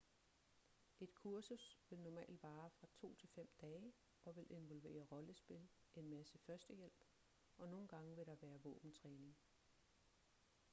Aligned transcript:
et 0.99 1.13
kursus 1.13 1.77
vil 1.89 1.99
normalt 1.99 2.43
vare 2.43 2.69
fra 2.79 2.87
2-5 3.41 3.47
dage 3.61 3.93
og 4.25 4.35
vil 4.35 4.51
involvere 4.51 5.03
rollespil 5.11 5.69
en 5.95 6.09
masse 6.09 6.37
førstehjælp 6.45 7.03
og 7.57 7.69
nogle 7.69 7.87
gange 7.87 8.15
vil 8.15 8.25
der 8.25 8.35
være 8.41 8.61
våbentræning 8.63 9.35